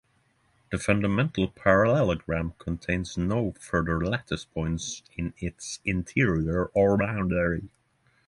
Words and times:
The 0.71 0.79
fundamental 0.79 1.47
parallelogram 1.49 2.53
contains 2.57 3.19
no 3.19 3.51
further 3.59 4.03
lattice 4.03 4.45
points 4.45 5.03
in 5.15 5.35
its 5.37 5.79
interior 5.85 6.71
or 6.73 6.97
boundary. 6.97 7.69